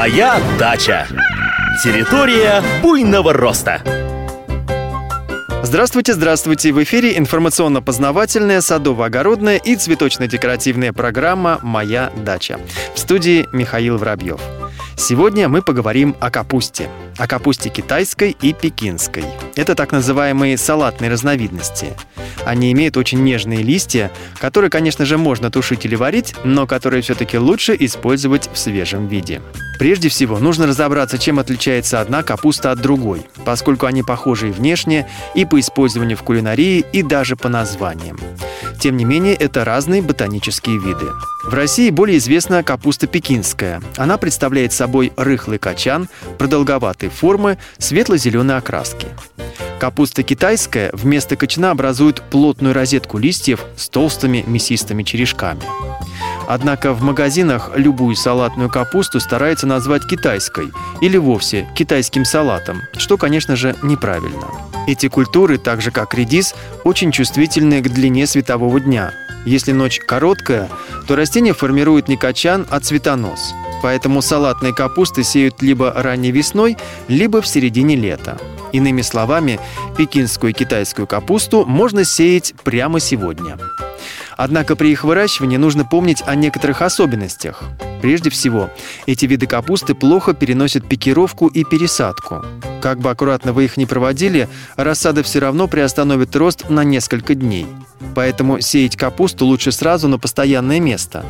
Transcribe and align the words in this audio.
Моя 0.00 0.40
дача. 0.58 1.06
Территория 1.84 2.62
буйного 2.80 3.34
роста. 3.34 3.82
Здравствуйте, 5.62 6.14
здравствуйте! 6.14 6.72
В 6.72 6.82
эфире 6.82 7.18
информационно-познавательная, 7.18 8.62
садово-огородная 8.62 9.58
и 9.58 9.76
цветочно-декоративная 9.76 10.94
программа 10.94 11.58
«Моя 11.62 12.10
дача». 12.16 12.58
В 12.94 12.98
студии 12.98 13.46
Михаил 13.52 13.98
Воробьев. 13.98 14.40
Сегодня 14.96 15.50
мы 15.50 15.60
поговорим 15.60 16.16
о 16.18 16.30
капусте. 16.30 16.88
О 17.20 17.26
капусте 17.26 17.68
китайской 17.68 18.34
и 18.40 18.54
пекинской. 18.54 19.24
Это 19.54 19.74
так 19.74 19.92
называемые 19.92 20.56
салатные 20.56 21.10
разновидности. 21.10 21.88
Они 22.46 22.72
имеют 22.72 22.96
очень 22.96 23.22
нежные 23.22 23.62
листья, 23.62 24.10
которые, 24.38 24.70
конечно 24.70 25.04
же, 25.04 25.18
можно 25.18 25.50
тушить 25.50 25.84
или 25.84 25.96
варить, 25.96 26.34
но 26.44 26.66
которые 26.66 27.02
все-таки 27.02 27.36
лучше 27.36 27.76
использовать 27.78 28.48
в 28.50 28.56
свежем 28.56 29.06
виде. 29.06 29.42
Прежде 29.78 30.08
всего, 30.08 30.38
нужно 30.38 30.66
разобраться, 30.66 31.18
чем 31.18 31.38
отличается 31.38 32.00
одна 32.00 32.22
капуста 32.22 32.70
от 32.70 32.80
другой, 32.80 33.26
поскольку 33.44 33.84
они 33.84 34.02
похожи 34.02 34.48
и 34.48 34.52
внешне, 34.52 35.06
и 35.34 35.44
по 35.44 35.60
использованию 35.60 36.16
в 36.16 36.22
кулинарии, 36.22 36.86
и 36.90 37.02
даже 37.02 37.36
по 37.36 37.50
названиям. 37.50 38.18
Тем 38.80 38.96
не 38.96 39.04
менее, 39.04 39.34
это 39.34 39.66
разные 39.66 40.00
ботанические 40.00 40.78
виды. 40.78 41.06
В 41.44 41.52
России 41.52 41.90
более 41.90 42.16
известна 42.16 42.62
капуста 42.62 43.06
пекинская. 43.06 43.82
Она 43.98 44.16
представляет 44.16 44.72
собой 44.72 45.12
рыхлый 45.16 45.58
качан, 45.58 46.08
продолговатой 46.38 47.09
формы, 47.10 47.58
светло-зеленой 47.78 48.56
окраски. 48.56 49.08
Капуста 49.78 50.22
китайская 50.22 50.90
вместо 50.92 51.36
кочана 51.36 51.70
образует 51.70 52.22
плотную 52.22 52.74
розетку 52.74 53.18
листьев 53.18 53.64
с 53.76 53.88
толстыми 53.88 54.44
мясистыми 54.46 55.02
черешками. 55.02 55.62
Однако 56.46 56.92
в 56.92 57.02
магазинах 57.02 57.70
любую 57.76 58.16
салатную 58.16 58.68
капусту 58.68 59.20
стараются 59.20 59.66
назвать 59.66 60.06
китайской 60.06 60.72
или 61.00 61.16
вовсе 61.16 61.68
китайским 61.76 62.24
салатом, 62.24 62.80
что, 62.98 63.16
конечно 63.16 63.54
же, 63.54 63.76
неправильно. 63.82 64.48
Эти 64.88 65.08
культуры, 65.08 65.58
так 65.58 65.80
же 65.80 65.92
как 65.92 66.12
редис, 66.14 66.54
очень 66.84 67.12
чувствительны 67.12 67.80
к 67.80 67.88
длине 67.88 68.26
светового 68.26 68.80
дня. 68.80 69.12
Если 69.46 69.72
ночь 69.72 70.00
короткая, 70.00 70.68
то 71.06 71.16
растение 71.16 71.54
формирует 71.54 72.08
не 72.08 72.16
качан, 72.16 72.66
а 72.68 72.80
цветонос. 72.80 73.54
Поэтому 73.82 74.22
салатные 74.22 74.74
капусты 74.74 75.24
сеют 75.24 75.62
либо 75.62 75.92
ранней 75.94 76.30
весной, 76.30 76.76
либо 77.08 77.40
в 77.40 77.46
середине 77.46 77.96
лета. 77.96 78.38
Иными 78.72 79.02
словами, 79.02 79.58
пекинскую 79.96 80.50
и 80.50 80.54
китайскую 80.54 81.06
капусту 81.06 81.64
можно 81.64 82.04
сеять 82.04 82.54
прямо 82.62 83.00
сегодня. 83.00 83.58
Однако 84.36 84.76
при 84.76 84.90
их 84.92 85.04
выращивании 85.04 85.56
нужно 85.56 85.84
помнить 85.84 86.22
о 86.26 86.34
некоторых 86.34 86.82
особенностях. 86.82 87.62
Прежде 88.00 88.30
всего, 88.30 88.70
эти 89.06 89.26
виды 89.26 89.46
капусты 89.46 89.94
плохо 89.94 90.32
переносят 90.32 90.88
пикировку 90.88 91.48
и 91.48 91.64
пересадку. 91.64 92.44
Как 92.80 92.98
бы 92.98 93.10
аккуратно 93.10 93.52
вы 93.52 93.64
их 93.66 93.76
ни 93.76 93.84
проводили, 93.84 94.48
рассада 94.76 95.22
все 95.22 95.40
равно 95.40 95.68
приостановит 95.68 96.34
рост 96.34 96.68
на 96.70 96.82
несколько 96.82 97.34
дней. 97.34 97.66
Поэтому 98.14 98.60
сеять 98.60 98.96
капусту 98.96 99.44
лучше 99.46 99.70
сразу 99.70 100.08
на 100.08 100.18
постоянное 100.18 100.80
место. 100.80 101.24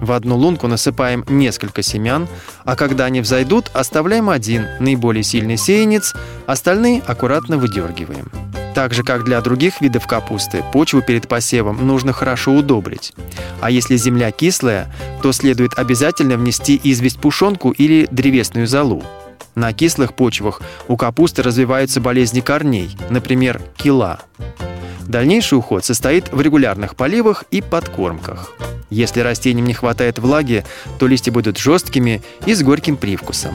В 0.00 0.12
одну 0.12 0.36
лунку 0.36 0.66
насыпаем 0.66 1.24
несколько 1.28 1.82
семян, 1.82 2.28
а 2.64 2.76
когда 2.76 3.06
они 3.06 3.20
взойдут, 3.20 3.70
оставляем 3.72 4.28
один, 4.28 4.66
наиболее 4.78 5.22
сильный 5.22 5.56
сеянец, 5.56 6.14
остальные 6.46 7.02
аккуратно 7.06 7.56
выдергиваем. 7.56 8.30
Так 8.74 8.92
же, 8.92 9.02
как 9.02 9.24
для 9.24 9.40
других 9.40 9.80
видов 9.80 10.06
капусты, 10.06 10.62
почву 10.70 11.00
перед 11.00 11.28
посевом 11.28 11.86
нужно 11.86 12.12
хорошо 12.12 12.52
удобрить. 12.52 13.14
А 13.60 13.70
если 13.70 13.96
земля 13.96 14.30
кислая, 14.32 14.92
то 15.22 15.32
следует 15.32 15.78
обязательно 15.78 16.36
внести 16.36 16.78
известь 16.84 17.18
пушонку 17.18 17.70
или 17.70 18.06
древесную 18.10 18.66
золу. 18.66 19.02
На 19.56 19.72
кислых 19.72 20.12
почвах 20.12 20.60
у 20.86 20.98
капусты 20.98 21.42
развиваются 21.42 21.98
болезни 21.98 22.40
корней, 22.40 22.94
например, 23.08 23.62
кила. 23.78 24.20
Дальнейший 25.06 25.56
уход 25.56 25.82
состоит 25.82 26.30
в 26.30 26.38
регулярных 26.42 26.94
поливах 26.94 27.44
и 27.50 27.62
подкормках. 27.62 28.52
Если 28.90 29.20
растениям 29.20 29.66
не 29.66 29.72
хватает 29.72 30.18
влаги, 30.18 30.64
то 30.98 31.06
листья 31.06 31.32
будут 31.32 31.56
жесткими 31.56 32.22
и 32.44 32.52
с 32.54 32.62
горьким 32.62 32.98
привкусом. 32.98 33.54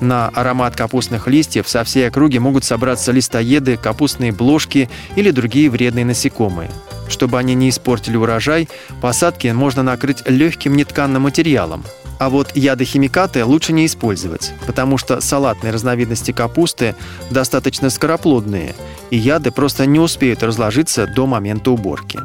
На 0.00 0.28
аромат 0.28 0.76
капустных 0.76 1.26
листьев 1.26 1.68
со 1.68 1.82
всей 1.82 2.06
округи 2.06 2.38
могут 2.38 2.62
собраться 2.62 3.10
листоеды, 3.10 3.76
капустные 3.76 4.30
бложки 4.30 4.88
или 5.16 5.32
другие 5.32 5.70
вредные 5.70 6.04
насекомые. 6.04 6.70
Чтобы 7.08 7.38
они 7.38 7.54
не 7.54 7.70
испортили 7.70 8.16
урожай, 8.16 8.68
посадки 9.00 9.48
можно 9.48 9.82
накрыть 9.82 10.28
легким 10.28 10.76
нетканным 10.76 11.22
материалом. 11.22 11.84
А 12.18 12.30
вот 12.30 12.56
ядохимикаты 12.56 13.44
лучше 13.44 13.72
не 13.72 13.86
использовать, 13.86 14.52
потому 14.66 14.98
что 14.98 15.20
салатные 15.20 15.72
разновидности 15.72 16.30
капусты 16.30 16.94
достаточно 17.30 17.90
скороплодные, 17.90 18.74
и 19.10 19.16
яды 19.16 19.50
просто 19.50 19.84
не 19.86 19.98
успеют 19.98 20.42
разложиться 20.42 21.06
до 21.06 21.26
момента 21.26 21.70
уборки. 21.70 22.20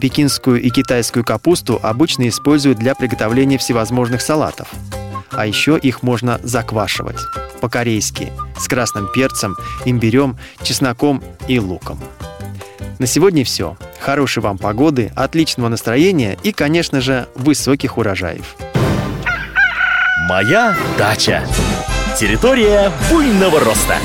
Пекинскую 0.00 0.60
и 0.60 0.70
китайскую 0.70 1.24
капусту 1.24 1.80
обычно 1.82 2.28
используют 2.28 2.78
для 2.78 2.94
приготовления 2.94 3.58
всевозможных 3.58 4.20
салатов. 4.20 4.68
А 5.30 5.46
еще 5.46 5.78
их 5.78 6.02
можно 6.02 6.40
заквашивать 6.42 7.18
по-корейски 7.60 8.32
с 8.58 8.68
красным 8.68 9.08
перцем, 9.12 9.56
имбирем, 9.84 10.38
чесноком 10.62 11.22
и 11.48 11.58
луком. 11.58 11.98
На 12.98 13.06
сегодня 13.06 13.44
все. 13.44 13.76
Хорошей 14.00 14.42
вам 14.42 14.56
погоды, 14.56 15.12
отличного 15.14 15.68
настроения 15.68 16.38
и, 16.42 16.52
конечно 16.52 17.00
же, 17.00 17.28
высоких 17.34 17.98
урожаев. 17.98 18.56
Моя 20.28 20.74
дача. 20.96 21.44
Территория 22.18 22.90
буйного 23.10 23.60
роста. 23.60 23.96